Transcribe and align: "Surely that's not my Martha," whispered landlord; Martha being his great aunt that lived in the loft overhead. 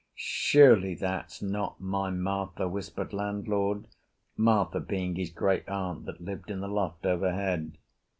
"Surely 0.15 0.95
that's 0.95 1.43
not 1.43 1.79
my 1.79 2.09
Martha," 2.09 2.67
whispered 2.67 3.13
landlord; 3.13 3.85
Martha 4.35 4.79
being 4.79 5.15
his 5.15 5.29
great 5.29 5.69
aunt 5.69 6.05
that 6.07 6.19
lived 6.19 6.49
in 6.49 6.59
the 6.59 6.67
loft 6.67 7.05
overhead. 7.05 7.77